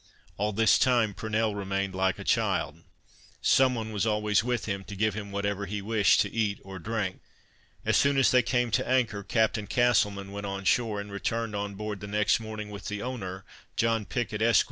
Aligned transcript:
All 0.35 0.51
this 0.51 0.79
time 0.79 1.13
Purnell 1.13 1.53
remained 1.53 1.93
like 1.93 2.17
a 2.17 2.23
child; 2.23 2.79
some 3.39 3.75
one 3.75 3.91
was 3.91 4.03
always 4.07 4.43
with 4.43 4.65
him, 4.65 4.83
to 4.85 4.95
give 4.95 5.13
him 5.13 5.31
whatever 5.31 5.67
he 5.67 5.79
wished 5.79 6.21
to 6.21 6.31
eat 6.33 6.57
or 6.63 6.79
drink. 6.79 7.19
As 7.85 7.97
soon 7.97 8.17
as 8.17 8.31
they 8.31 8.41
came 8.41 8.71
to 8.71 8.87
anchor, 8.87 9.21
Captain 9.21 9.67
Castleman 9.67 10.31
went 10.31 10.47
on 10.47 10.63
shore, 10.65 10.99
and 10.99 11.11
returned 11.11 11.55
on 11.55 11.75
board 11.75 11.99
the 11.99 12.07
next 12.07 12.39
morning 12.39 12.71
with 12.71 12.87
the 12.87 13.03
owner, 13.03 13.45
John 13.75 14.05
Picket, 14.05 14.41
Esq. 14.41 14.59